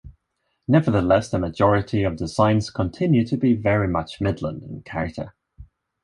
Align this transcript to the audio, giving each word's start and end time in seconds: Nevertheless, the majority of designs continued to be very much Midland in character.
Nevertheless, 0.67 1.29
the 1.29 1.37
majority 1.37 2.01
of 2.01 2.15
designs 2.15 2.71
continued 2.71 3.27
to 3.27 3.37
be 3.37 3.53
very 3.53 3.87
much 3.87 4.19
Midland 4.19 4.63
in 4.63 4.81
character. 4.81 5.35